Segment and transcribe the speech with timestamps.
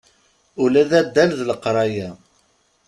[0.63, 2.09] Ula d addal d leqraya.